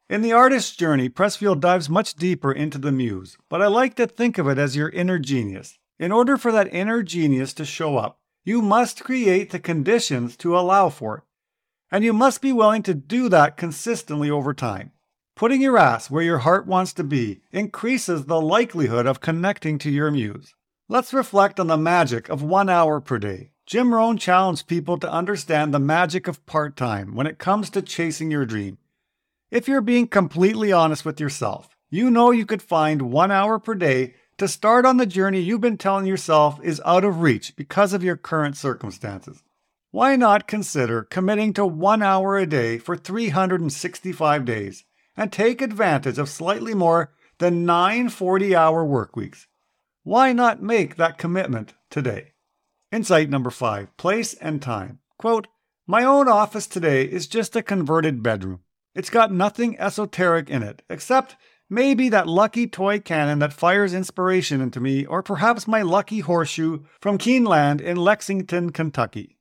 In 0.06 0.20
The 0.20 0.32
Artist's 0.34 0.76
Journey, 0.76 1.08
Pressfield 1.08 1.60
dives 1.60 1.88
much 1.88 2.12
deeper 2.14 2.52
into 2.52 2.76
the 2.76 2.92
muse, 2.92 3.38
but 3.48 3.62
I 3.62 3.68
like 3.68 3.94
to 3.94 4.06
think 4.06 4.36
of 4.36 4.46
it 4.46 4.58
as 4.58 4.76
your 4.76 4.90
inner 4.90 5.18
genius. 5.18 5.78
In 5.98 6.12
order 6.12 6.36
for 6.36 6.52
that 6.52 6.72
inner 6.74 7.02
genius 7.02 7.54
to 7.54 7.64
show 7.64 7.96
up, 7.96 8.18
you 8.44 8.60
must 8.60 9.02
create 9.02 9.50
the 9.50 9.58
conditions 9.58 10.36
to 10.36 10.58
allow 10.58 10.90
for 10.90 11.16
it. 11.16 11.22
And 11.90 12.04
you 12.04 12.12
must 12.12 12.42
be 12.42 12.52
willing 12.52 12.82
to 12.82 12.92
do 12.92 13.30
that 13.30 13.56
consistently 13.56 14.28
over 14.28 14.52
time. 14.52 14.92
Putting 15.36 15.62
your 15.62 15.78
ass 15.78 16.10
where 16.10 16.22
your 16.22 16.38
heart 16.38 16.66
wants 16.66 16.92
to 16.94 17.04
be 17.04 17.40
increases 17.50 18.26
the 18.26 18.42
likelihood 18.42 19.06
of 19.06 19.22
connecting 19.22 19.78
to 19.78 19.90
your 19.90 20.10
muse. 20.10 20.54
Let's 20.86 21.14
reflect 21.14 21.58
on 21.58 21.68
the 21.68 21.78
magic 21.78 22.28
of 22.28 22.42
one 22.42 22.68
hour 22.68 23.00
per 23.00 23.18
day. 23.18 23.52
Jim 23.64 23.94
Rohn 23.94 24.18
challenged 24.18 24.66
people 24.66 24.98
to 24.98 25.10
understand 25.10 25.72
the 25.72 25.78
magic 25.78 26.28
of 26.28 26.44
part 26.44 26.76
time 26.76 27.14
when 27.14 27.26
it 27.26 27.38
comes 27.38 27.70
to 27.70 27.80
chasing 27.80 28.30
your 28.30 28.44
dream. 28.44 28.76
If 29.50 29.68
you're 29.68 29.82
being 29.82 30.08
completely 30.08 30.72
honest 30.72 31.04
with 31.04 31.20
yourself, 31.20 31.68
you 31.90 32.10
know 32.10 32.30
you 32.30 32.46
could 32.46 32.62
find 32.62 33.02
one 33.02 33.30
hour 33.30 33.58
per 33.58 33.74
day 33.74 34.14
to 34.38 34.48
start 34.48 34.84
on 34.84 34.96
the 34.96 35.06
journey 35.06 35.40
you've 35.40 35.60
been 35.60 35.78
telling 35.78 36.06
yourself 36.06 36.58
is 36.62 36.82
out 36.84 37.04
of 37.04 37.20
reach 37.20 37.54
because 37.54 37.92
of 37.92 38.02
your 38.02 38.16
current 38.16 38.56
circumstances. 38.56 39.42
Why 39.92 40.16
not 40.16 40.48
consider 40.48 41.02
committing 41.04 41.52
to 41.52 41.64
one 41.64 42.02
hour 42.02 42.36
a 42.36 42.46
day 42.46 42.78
for 42.78 42.96
365 42.96 44.44
days 44.44 44.84
and 45.16 45.30
take 45.30 45.62
advantage 45.62 46.18
of 46.18 46.28
slightly 46.28 46.74
more 46.74 47.12
than 47.38 47.64
nine 47.64 48.08
40 48.08 48.56
hour 48.56 48.84
work 48.84 49.14
weeks? 49.14 49.46
Why 50.02 50.32
not 50.32 50.62
make 50.62 50.96
that 50.96 51.16
commitment 51.16 51.74
today? 51.90 52.32
Insight 52.90 53.30
number 53.30 53.50
five 53.50 53.96
place 53.96 54.34
and 54.34 54.60
time. 54.60 54.98
Quote, 55.16 55.46
My 55.86 56.02
own 56.02 56.28
office 56.28 56.66
today 56.66 57.04
is 57.04 57.28
just 57.28 57.54
a 57.54 57.62
converted 57.62 58.20
bedroom. 58.20 58.63
It's 58.94 59.10
got 59.10 59.32
nothing 59.32 59.78
esoteric 59.78 60.48
in 60.48 60.62
it, 60.62 60.82
except 60.88 61.36
maybe 61.68 62.08
that 62.10 62.28
lucky 62.28 62.66
toy 62.66 63.00
cannon 63.00 63.40
that 63.40 63.52
fires 63.52 63.92
inspiration 63.92 64.60
into 64.60 64.78
me, 64.80 65.04
or 65.04 65.22
perhaps 65.22 65.66
my 65.66 65.82
lucky 65.82 66.20
horseshoe 66.20 66.84
from 67.00 67.18
Keeneland 67.18 67.80
in 67.80 67.96
Lexington, 67.96 68.70
Kentucky. 68.70 69.36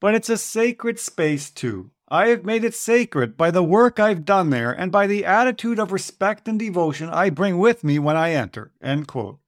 But 0.00 0.14
it's 0.14 0.28
a 0.28 0.36
sacred 0.36 0.98
space, 0.98 1.50
too. 1.50 1.92
I 2.08 2.28
have 2.28 2.44
made 2.44 2.64
it 2.64 2.74
sacred 2.74 3.36
by 3.36 3.50
the 3.50 3.62
work 3.62 3.98
I've 3.98 4.24
done 4.24 4.50
there 4.50 4.72
and 4.72 4.90
by 4.90 5.06
the 5.06 5.24
attitude 5.24 5.78
of 5.78 5.92
respect 5.92 6.48
and 6.48 6.58
devotion 6.58 7.08
I 7.08 7.30
bring 7.30 7.56
with 7.56 7.84
me 7.84 7.98
when 7.98 8.16
I 8.16 8.32
enter. 8.32 8.72
End 8.82 9.06
quote. 9.06 9.38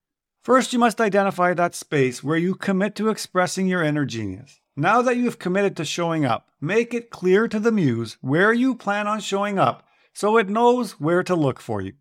First, 0.43 0.73
you 0.73 0.79
must 0.79 1.01
identify 1.01 1.55
that 1.55 1.75
space 1.75 2.25
where 2.25 2.39
you 2.39 2.55
commit 2.55 2.95
to 2.97 3.11
expressing 3.11 3.67
your 3.67 3.83
inner 3.83 4.05
genius. 4.05 4.62
Now 4.77 5.03
that 5.03 5.17
you 5.17 5.25
have 5.25 5.39
committed 5.39 5.77
to 5.77 5.85
showing 5.85 6.25
up, 6.25 6.49
make 6.61 6.95
it 6.95 7.11
clear 7.11 7.47
to 7.49 7.61
the 7.61 7.73
muse 7.73 8.17
where 8.21 8.53
you 8.53 8.75
plan 8.75 9.07
on 9.07 9.21
showing 9.21 9.59
up 9.59 9.87
so 10.15 10.39
it 10.39 10.49
knows 10.49 10.93
where 10.93 11.23
to 11.23 11.35
look 11.35 11.61
for 11.61 11.81
you. 11.81 11.93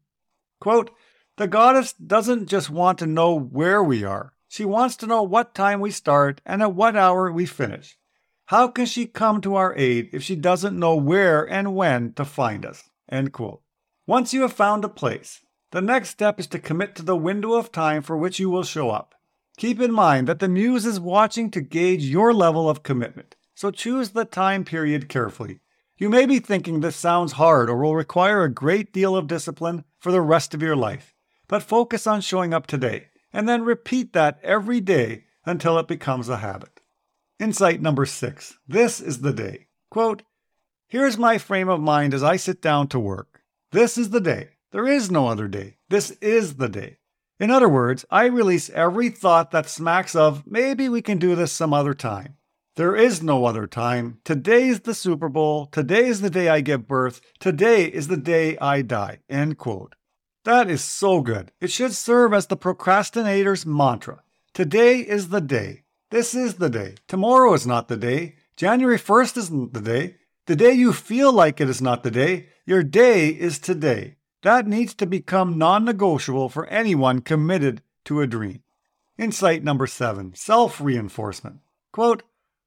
Quote, 0.59 0.91
the 1.37 1.47
goddess 1.47 1.93
doesn't 1.93 2.47
just 2.47 2.69
want 2.69 2.99
to 2.99 3.07
know 3.07 3.37
where 3.37 3.83
we 3.83 4.03
are, 4.03 4.33
she 4.47 4.65
wants 4.65 4.95
to 4.97 5.07
know 5.07 5.23
what 5.23 5.55
time 5.55 5.79
we 5.79 5.91
start 5.91 6.41
and 6.45 6.61
at 6.61 6.75
what 6.75 6.95
hour 6.95 7.31
we 7.31 7.45
finish. 7.45 7.97
How 8.45 8.67
can 8.67 8.85
she 8.85 9.05
come 9.05 9.39
to 9.41 9.55
our 9.55 9.73
aid 9.77 10.09
if 10.11 10.23
she 10.23 10.35
doesn't 10.35 10.77
know 10.77 10.95
where 10.95 11.49
and 11.49 11.73
when 11.73 12.13
to 12.13 12.25
find 12.25 12.65
us? 12.65 12.89
End 13.09 13.31
quote. 13.31 13.61
Once 14.05 14.33
you 14.33 14.41
have 14.41 14.51
found 14.51 14.83
a 14.83 14.89
place, 14.89 15.41
the 15.71 15.81
next 15.81 16.09
step 16.09 16.37
is 16.37 16.47
to 16.47 16.59
commit 16.59 16.95
to 16.95 17.01
the 17.01 17.15
window 17.15 17.53
of 17.53 17.71
time 17.71 18.01
for 18.01 18.17
which 18.17 18.39
you 18.39 18.49
will 18.49 18.63
show 18.63 18.89
up. 18.89 19.15
Keep 19.61 19.79
in 19.79 19.91
mind 19.91 20.27
that 20.27 20.39
the 20.39 20.49
Muse 20.49 20.87
is 20.87 20.99
watching 20.99 21.51
to 21.51 21.61
gauge 21.61 22.03
your 22.03 22.33
level 22.33 22.67
of 22.67 22.81
commitment, 22.81 23.35
so 23.53 23.69
choose 23.69 24.09
the 24.09 24.25
time 24.25 24.65
period 24.65 25.07
carefully. 25.07 25.59
You 25.99 26.09
may 26.09 26.25
be 26.25 26.39
thinking 26.39 26.79
this 26.79 26.95
sounds 26.95 27.33
hard 27.33 27.69
or 27.69 27.77
will 27.77 27.93
require 27.95 28.43
a 28.43 28.51
great 28.51 28.91
deal 28.91 29.15
of 29.15 29.27
discipline 29.27 29.83
for 29.99 30.11
the 30.11 30.19
rest 30.19 30.55
of 30.55 30.63
your 30.63 30.75
life, 30.75 31.13
but 31.47 31.61
focus 31.61 32.07
on 32.07 32.21
showing 32.21 32.55
up 32.55 32.65
today, 32.65 33.09
and 33.31 33.47
then 33.47 33.61
repeat 33.61 34.13
that 34.13 34.39
every 34.41 34.81
day 34.81 35.25
until 35.45 35.77
it 35.77 35.87
becomes 35.87 36.27
a 36.27 36.37
habit. 36.37 36.81
Insight 37.39 37.83
number 37.83 38.07
six 38.07 38.57
this 38.67 38.99
is 38.99 39.21
the 39.21 39.31
day. 39.31 39.67
Quote, 39.91 40.23
Here's 40.87 41.19
my 41.19 41.37
frame 41.37 41.69
of 41.69 41.79
mind 41.79 42.15
as 42.15 42.23
I 42.23 42.35
sit 42.37 42.63
down 42.63 42.87
to 42.87 42.99
work. 42.99 43.43
This 43.71 43.95
is 43.95 44.09
the 44.09 44.21
day. 44.21 44.53
There 44.71 44.87
is 44.87 45.11
no 45.11 45.27
other 45.27 45.47
day. 45.47 45.77
This 45.87 46.09
is 46.19 46.55
the 46.55 46.67
day. 46.67 46.97
In 47.41 47.50
other 47.50 47.67
words, 47.67 48.05
I 48.12 48.25
release 48.25 48.69
every 48.69 49.10
thought 49.10 49.50
that 49.50 49.67
smacks 49.67 50.15
of 50.15 50.45
maybe 50.45 50.88
we 50.88 51.01
can 51.01 51.17
do 51.17 51.33
this 51.33 51.51
some 51.51 51.74
other 51.74 51.95
time. 51.95 52.38
There 52.75 52.95
is 52.95 53.24
no 53.24 53.45
other 53.45 53.65
time. 53.65 54.19
Today 54.24 54.67
is 54.67 54.81
the 54.81 54.93
Super 54.93 55.27
Bowl. 55.27 55.65
Today 55.65 56.05
is 56.05 56.21
the 56.21 56.29
day 56.29 56.50
I 56.50 56.62
give 56.62 56.88
birth. 56.88 57.19
Today 57.39 57.86
is 57.86 58.10
the 58.10 58.15
day 58.15 58.60
I 58.60 58.83
die. 58.83 59.21
End 59.27 59.57
quote. 59.57 59.95
That 60.45 60.69
is 60.69 60.83
so 60.83 61.21
good. 61.21 61.51
It 61.60 61.71
should 61.71 61.93
serve 61.93 62.31
as 62.31 62.45
the 62.45 62.55
procrastinator's 62.55 63.65
mantra. 63.65 64.21
Today 64.53 65.00
is 65.00 65.29
the 65.29 65.41
day. 65.41 65.81
This 66.12 66.36
is 66.36 66.55
the 66.57 66.69
day. 66.69 66.93
Tomorrow 67.07 67.55
is 67.55 67.65
not 67.65 67.88
the 67.88 67.98
day. 67.98 68.36
January 68.55 69.00
1st 69.00 69.38
isn't 69.38 69.74
the 69.74 69.81
day. 69.81 70.17
The 70.45 70.55
day 70.55 70.74
you 70.74 70.93
feel 70.93 71.33
like 71.33 71.60
it 71.60 71.69
is 71.69 71.81
not 71.81 72.03
the 72.03 72.12
day. 72.12 72.50
Your 72.67 72.83
day 72.83 73.29
is 73.29 73.57
today. 73.57 74.17
That 74.43 74.67
needs 74.67 74.93
to 74.95 75.05
become 75.05 75.57
non 75.57 75.86
negotiable 75.86 76.50
for 76.50 76.65
anyone 76.67 77.21
committed 77.21 77.81
to 78.05 78.21
a 78.21 78.27
dream. 78.27 78.63
Insight 79.17 79.63
number 79.63 79.86
seven 79.86 80.33
self 80.33 80.81
reinforcement. 80.81 81.60
Quote, 81.91 82.24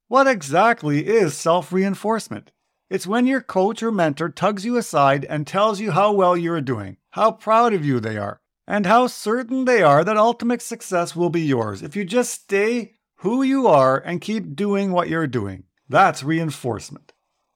What 0.07 0.28
exactly 0.28 1.07
is 1.07 1.37
self 1.37 1.73
reinforcement? 1.73 2.52
It's 2.88 3.07
when 3.09 3.26
your 3.26 3.40
coach 3.40 3.83
or 3.83 3.90
mentor 3.90 4.28
tugs 4.28 4.64
you 4.64 4.76
aside 4.76 5.25
and 5.25 5.47
tells 5.47 5.81
you 5.81 5.90
how 5.90 6.12
well 6.12 6.37
you're 6.37 6.61
doing, 6.61 6.99
how 7.11 7.33
proud 7.33 7.73
of 7.73 7.85
you 7.85 7.99
they 7.99 8.16
are, 8.19 8.40
and 8.69 8.87
how 8.87 9.09
certain 9.09 9.64
they 9.64 9.83
are 9.83 10.04
that 10.04 10.16
ultimate 10.16 10.62
success 10.62 11.16
will 11.16 11.31
be 11.31 11.40
yours 11.40 11.83
if 11.83 11.97
you 11.97 12.04
just 12.04 12.31
stay 12.31 12.93
who 13.16 13.43
you 13.43 13.66
are 13.66 13.99
and 13.99 14.21
keep 14.21 14.54
doing 14.54 14.93
what 14.93 15.09
you're 15.09 15.26
doing. 15.26 15.64
That's 15.88 16.23
reinforcement. 16.23 17.12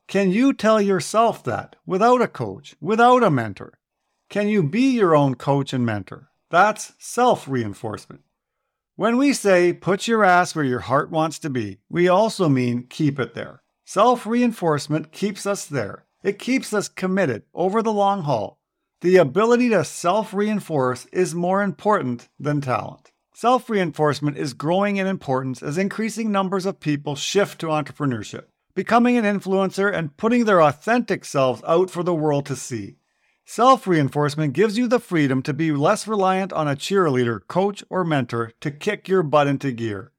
Can 0.08 0.32
you 0.32 0.54
tell 0.54 0.80
yourself 0.80 1.44
that 1.44 1.76
without 1.86 2.22
a 2.22 2.26
coach, 2.26 2.74
without 2.80 3.22
a 3.22 3.30
mentor? 3.30 3.77
Can 4.30 4.46
you 4.48 4.62
be 4.62 4.90
your 4.90 5.16
own 5.16 5.36
coach 5.36 5.72
and 5.72 5.86
mentor? 5.86 6.28
That's 6.50 6.92
self 6.98 7.48
reinforcement. 7.48 8.24
When 8.94 9.16
we 9.16 9.32
say 9.32 9.72
put 9.72 10.06
your 10.06 10.22
ass 10.22 10.54
where 10.54 10.66
your 10.66 10.80
heart 10.80 11.10
wants 11.10 11.38
to 11.38 11.50
be, 11.50 11.78
we 11.88 12.08
also 12.08 12.46
mean 12.46 12.88
keep 12.90 13.18
it 13.18 13.32
there. 13.32 13.62
Self 13.86 14.26
reinforcement 14.26 15.12
keeps 15.12 15.46
us 15.46 15.64
there. 15.64 16.04
It 16.22 16.38
keeps 16.38 16.74
us 16.74 16.88
committed 16.88 17.44
over 17.54 17.80
the 17.80 17.92
long 17.92 18.24
haul. 18.24 18.60
The 19.00 19.16
ability 19.16 19.70
to 19.70 19.82
self 19.82 20.34
reinforce 20.34 21.06
is 21.06 21.34
more 21.34 21.62
important 21.62 22.28
than 22.38 22.60
talent. 22.60 23.12
Self 23.32 23.70
reinforcement 23.70 24.36
is 24.36 24.52
growing 24.52 24.96
in 24.98 25.06
importance 25.06 25.62
as 25.62 25.78
increasing 25.78 26.30
numbers 26.30 26.66
of 26.66 26.80
people 26.80 27.16
shift 27.16 27.60
to 27.60 27.68
entrepreneurship, 27.68 28.44
becoming 28.74 29.16
an 29.16 29.24
influencer 29.24 29.90
and 29.90 30.18
putting 30.18 30.44
their 30.44 30.60
authentic 30.60 31.24
selves 31.24 31.62
out 31.66 31.88
for 31.88 32.02
the 32.02 32.14
world 32.14 32.44
to 32.44 32.56
see. 32.56 32.97
Self 33.50 33.86
reinforcement 33.86 34.52
gives 34.52 34.76
you 34.76 34.86
the 34.88 35.00
freedom 35.00 35.42
to 35.44 35.54
be 35.54 35.72
less 35.72 36.06
reliant 36.06 36.52
on 36.52 36.68
a 36.68 36.76
cheerleader, 36.76 37.40
coach, 37.48 37.82
or 37.88 38.04
mentor 38.04 38.52
to 38.60 38.70
kick 38.70 39.08
your 39.08 39.22
butt 39.22 39.46
into 39.46 39.72
gear. 39.72 40.12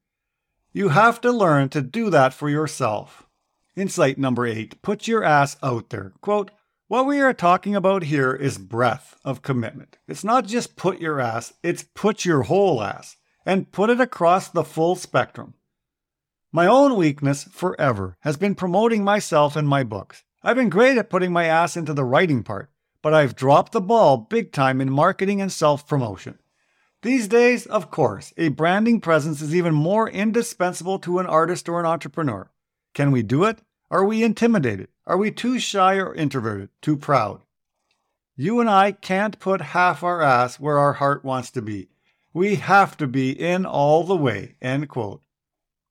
You 0.72 0.88
have 0.88 1.20
to 1.20 1.30
learn 1.30 1.68
to 1.68 1.80
do 1.80 2.10
that 2.10 2.34
for 2.34 2.50
yourself. 2.50 3.28
Insight 3.76 4.18
number 4.18 4.46
eight 4.46 4.82
put 4.82 5.06
your 5.06 5.22
ass 5.22 5.56
out 5.62 5.90
there. 5.90 6.12
Quote, 6.20 6.50
what 6.88 7.06
we 7.06 7.20
are 7.20 7.32
talking 7.32 7.76
about 7.76 8.02
here 8.02 8.34
is 8.34 8.58
breadth 8.58 9.16
of 9.24 9.42
commitment. 9.42 9.96
It's 10.08 10.24
not 10.24 10.44
just 10.44 10.74
put 10.74 11.00
your 11.00 11.20
ass, 11.20 11.52
it's 11.62 11.84
put 11.94 12.24
your 12.24 12.42
whole 12.42 12.82
ass 12.82 13.16
and 13.46 13.70
put 13.70 13.90
it 13.90 14.00
across 14.00 14.48
the 14.48 14.64
full 14.64 14.96
spectrum. 14.96 15.54
My 16.50 16.66
own 16.66 16.96
weakness 16.96 17.44
forever 17.44 18.16
has 18.22 18.36
been 18.36 18.56
promoting 18.56 19.04
myself 19.04 19.56
in 19.56 19.68
my 19.68 19.84
books. 19.84 20.24
I've 20.42 20.56
been 20.56 20.68
great 20.68 20.98
at 20.98 21.10
putting 21.10 21.32
my 21.32 21.44
ass 21.44 21.76
into 21.76 21.94
the 21.94 22.04
writing 22.04 22.42
part 22.42 22.70
but 23.02 23.14
I've 23.14 23.36
dropped 23.36 23.72
the 23.72 23.80
ball 23.80 24.16
big 24.16 24.52
time 24.52 24.80
in 24.80 24.90
marketing 24.90 25.40
and 25.40 25.50
self 25.50 25.86
promotion. 25.86 26.38
These 27.02 27.28
days, 27.28 27.64
of 27.66 27.90
course, 27.90 28.34
a 28.36 28.48
branding 28.48 29.00
presence 29.00 29.40
is 29.40 29.54
even 29.54 29.74
more 29.74 30.08
indispensable 30.10 30.98
to 31.00 31.18
an 31.18 31.26
artist 31.26 31.68
or 31.68 31.80
an 31.80 31.86
entrepreneur. 31.86 32.50
Can 32.92 33.10
we 33.10 33.22
do 33.22 33.44
it? 33.44 33.60
Are 33.90 34.04
we 34.04 34.22
intimidated? 34.22 34.88
Are 35.06 35.16
we 35.16 35.30
too 35.30 35.58
shy 35.58 35.94
or 35.96 36.14
introverted? 36.14 36.68
Too 36.82 36.96
proud? 36.96 37.40
You 38.36 38.60
and 38.60 38.68
I 38.68 38.92
can't 38.92 39.40
put 39.40 39.60
half 39.60 40.02
our 40.02 40.20
ass 40.20 40.60
where 40.60 40.78
our 40.78 40.94
heart 40.94 41.24
wants 41.24 41.50
to 41.52 41.62
be. 41.62 41.88
We 42.32 42.56
have 42.56 42.96
to 42.98 43.06
be 43.06 43.32
in 43.32 43.66
all 43.66 44.04
the 44.04 44.16
way. 44.16 44.56
End 44.60 44.88
quote. 44.88 45.22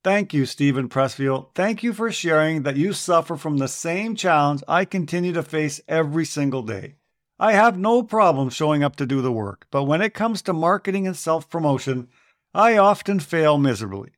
Thank 0.04 0.34
you, 0.34 0.46
Steven 0.46 0.88
Pressfield. 0.88 1.54
Thank 1.54 1.84
you 1.84 1.92
for 1.92 2.12
sharing 2.12 2.64
that 2.64 2.78
you 2.78 2.94
suffer 2.94 3.36
from 3.36 3.58
the 3.58 3.68
same 3.68 4.16
challenge 4.16 4.64
I 4.68 4.86
continue 4.86 5.34
to 5.34 5.44
face 5.44 5.82
every 5.90 6.24
single 6.24 6.62
day. 6.62 6.96
I 7.42 7.54
have 7.54 7.78
no 7.78 8.04
problem 8.04 8.50
showing 8.50 8.84
up 8.84 8.98
to 8.98 9.06
do 9.06 9.22
the 9.22 9.32
work, 9.32 9.66
but 9.72 9.86
when 9.86 10.02
it 10.02 10.14
comes 10.14 10.42
to 10.42 10.54
marketing 10.54 11.08
and 11.08 11.16
self 11.16 11.50
promotion, 11.50 12.10
I 12.54 12.78
often 12.78 13.22
fail 13.22 13.58
miserably. 13.58 14.10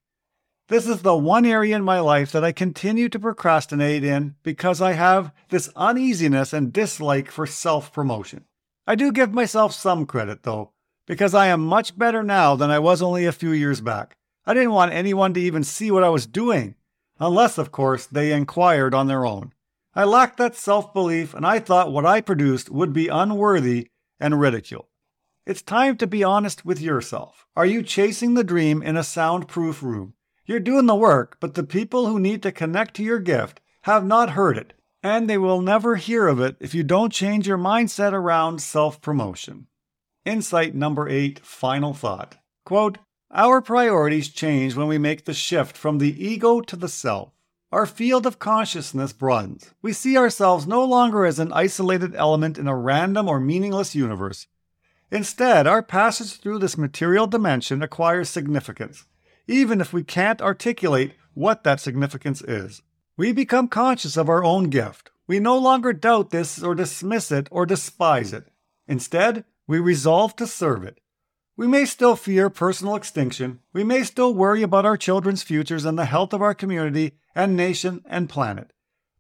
This 0.70 0.88
is 0.88 1.04
the 1.04 1.16
one 1.16 1.46
area 1.46 1.76
in 1.76 1.84
my 1.84 2.00
life 2.00 2.32
that 2.32 2.44
I 2.44 2.52
continue 2.52 3.10
to 3.10 3.20
procrastinate 3.20 4.04
in 4.04 4.36
because 4.42 4.82
I 4.82 4.94
have 4.94 5.32
this 5.50 5.70
uneasiness 5.76 6.52
and 6.52 6.74
dislike 6.74 7.30
for 7.30 7.46
self 7.46 7.94
promotion. 7.94 8.46
I 8.88 8.96
do 8.96 9.12
give 9.12 9.34
myself 9.34 9.74
some 9.74 10.08
credit, 10.08 10.42
though, 10.42 10.72
because 11.06 11.36
I 11.36 11.48
am 11.48 11.64
much 11.64 11.96
better 11.96 12.24
now 12.24 12.56
than 12.56 12.72
I 12.72 12.80
was 12.80 13.04
only 13.04 13.26
a 13.26 13.32
few 13.32 13.52
years 13.52 13.82
back. 13.82 14.16
I 14.48 14.56
didn't 14.56 14.72
want 14.72 14.94
anyone 14.94 15.36
to 15.36 15.42
even 15.42 15.64
see 15.64 15.92
what 15.92 16.04
I 16.04 16.10
was 16.10 16.26
doing, 16.26 16.74
unless, 17.20 17.60
of 17.60 17.72
course, 17.72 18.08
they 18.08 18.32
inquired 18.32 18.96
on 18.96 19.06
their 19.06 19.28
own. 19.28 19.54
I 19.94 20.06
lacked 20.06 20.38
that 20.38 20.56
self 20.56 20.94
belief, 20.94 21.34
and 21.34 21.46
I 21.46 21.60
thought 21.60 21.92
what 21.92 22.06
I 22.06 22.22
produced 22.22 22.70
would 22.70 22.94
be 22.94 23.10
unworthy 23.10 23.90
and 24.20 24.40
ridiculed. 24.40 24.86
It's 25.46 25.62
time 25.62 25.98
to 25.98 26.08
be 26.08 26.24
honest 26.24 26.66
with 26.66 26.80
yourself. 26.80 27.46
Are 27.56 27.66
you 27.66 27.84
chasing 27.84 28.36
the 28.36 28.44
dream 28.44 28.82
in 28.82 28.96
a 28.96 29.04
soundproof 29.04 29.84
room? 29.84 30.14
You're 30.46 30.60
doing 30.60 30.86
the 30.86 30.96
work, 30.96 31.38
but 31.40 31.56
the 31.56 31.64
people 31.64 32.06
who 32.06 32.20
need 32.20 32.42
to 32.44 32.52
connect 32.52 32.96
to 32.96 33.04
your 33.04 33.20
gift 33.20 33.60
have 33.82 34.06
not 34.06 34.32
heard 34.32 34.58
it, 34.58 34.74
and 35.04 35.30
they 35.30 35.38
will 35.38 35.62
never 35.62 35.96
hear 35.96 36.28
of 36.28 36.40
it 36.40 36.56
if 36.60 36.74
you 36.74 36.84
don't 36.84 37.12
change 37.12 37.48
your 37.48 37.58
mindset 37.58 38.14
around 38.14 38.62
self 38.62 39.02
promotion. 39.02 39.68
Insight 40.24 40.76
number 40.76 41.10
eight, 41.10 41.40
final 41.40 41.94
thought. 41.94 42.38
Quote, 42.64 43.00
Our 43.32 43.62
priorities 43.62 44.30
change 44.30 44.76
when 44.76 44.88
we 44.88 44.98
make 44.98 45.26
the 45.26 45.34
shift 45.34 45.76
from 45.76 45.98
the 45.98 46.26
ego 46.26 46.62
to 46.62 46.76
the 46.76 46.88
self. 46.88 47.34
Our 47.72 47.86
field 47.86 48.26
of 48.26 48.38
consciousness 48.38 49.14
broadens. 49.14 49.72
We 49.82 49.94
see 49.94 50.18
ourselves 50.18 50.68
no 50.68 50.84
longer 50.84 51.26
as 51.26 51.40
an 51.40 51.54
isolated 51.54 52.14
element 52.16 52.58
in 52.58 52.68
a 52.68 52.76
random 52.76 53.30
or 53.30 53.40
meaningless 53.40 53.96
universe. 53.96 54.48
Instead, 55.10 55.68
our 55.68 55.82
passage 55.82 56.34
through 56.34 56.60
this 56.60 56.78
material 56.78 57.28
dimension 57.28 57.82
acquires 57.82 58.28
significance, 58.28 59.06
even 59.48 59.80
if 59.80 59.94
we 59.94 60.04
can't 60.04 60.42
articulate 60.42 61.14
what 61.34 61.64
that 61.64 61.80
significance 61.80 62.42
is. 62.42 62.82
We 63.16 63.32
become 63.32 63.70
conscious 63.70 64.18
of 64.18 64.28
our 64.28 64.44
own 64.44 64.70
gift. 64.70 65.10
We 65.26 65.40
no 65.40 65.58
longer 65.58 65.94
doubt 65.94 66.32
this 66.32 66.62
or 66.62 66.76
dismiss 66.76 67.32
it 67.32 67.48
or 67.52 67.66
despise 67.66 68.34
it. 68.34 68.50
Instead, 68.86 69.46
we 69.66 69.80
resolve 69.80 70.36
to 70.36 70.46
serve 70.46 70.84
it. 70.84 71.00
We 71.62 71.68
may 71.68 71.86
still 71.86 72.16
fear 72.16 72.50
personal 72.50 72.96
extinction. 72.96 73.60
We 73.72 73.84
may 73.84 74.02
still 74.02 74.34
worry 74.34 74.64
about 74.64 74.84
our 74.84 74.98
children's 74.98 75.44
futures 75.44 75.86
and 75.86 75.96
the 75.96 76.06
health 76.06 76.34
of 76.34 76.42
our 76.42 76.56
community 76.56 77.12
and 77.36 77.56
nation 77.56 78.04
and 78.08 78.28
planet. 78.28 78.74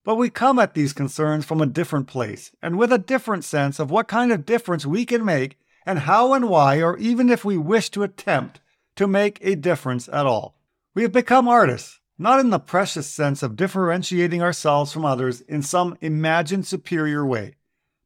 But 0.03 0.15
we 0.15 0.31
come 0.31 0.57
at 0.57 0.73
these 0.73 0.91
concerns 0.91 1.45
from 1.45 1.61
a 1.61 1.67
different 1.67 2.07
place 2.07 2.51
and 2.59 2.79
with 2.79 2.91
a 2.91 2.97
different 2.97 3.43
sense 3.43 3.77
of 3.77 3.91
what 3.91 4.07
kind 4.07 4.31
of 4.31 4.47
difference 4.47 4.87
we 4.87 5.05
can 5.05 5.23
make 5.23 5.59
and 5.85 5.99
how 5.99 6.33
and 6.33 6.49
why, 6.49 6.81
or 6.81 6.97
even 6.97 7.29
if 7.29 7.45
we 7.45 7.59
wish 7.59 7.91
to 7.91 8.01
attempt 8.01 8.59
to 8.95 9.05
make 9.05 9.37
a 9.41 9.53
difference 9.53 10.09
at 10.09 10.25
all. 10.25 10.55
We 10.95 11.03
have 11.03 11.11
become 11.11 11.47
artists, 11.47 11.99
not 12.17 12.39
in 12.39 12.49
the 12.49 12.57
precious 12.57 13.05
sense 13.05 13.43
of 13.43 13.55
differentiating 13.55 14.41
ourselves 14.41 14.91
from 14.91 15.05
others 15.05 15.41
in 15.41 15.61
some 15.61 15.95
imagined 16.01 16.65
superior 16.65 17.23
way, 17.23 17.53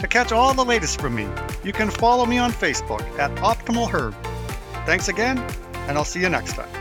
To 0.00 0.08
catch 0.08 0.32
all 0.32 0.54
the 0.54 0.64
latest 0.64 1.00
from 1.00 1.14
me, 1.14 1.28
you 1.62 1.72
can 1.72 1.90
follow 1.90 2.24
me 2.24 2.38
on 2.38 2.52
Facebook 2.52 3.02
at 3.18 3.30
Optimal 3.36 3.90
Herb. 3.90 4.14
Thanks 4.86 5.08
again, 5.08 5.38
and 5.88 5.98
I'll 5.98 6.04
see 6.04 6.20
you 6.20 6.28
next 6.30 6.54
time. 6.54 6.79